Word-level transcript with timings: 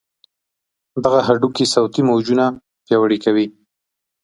دغه 1.03 1.19
هډوکي 1.27 1.65
صوتي 1.73 2.01
موجونه 2.09 2.45
پیاوړي 2.85 3.17
کوي. 3.25 3.45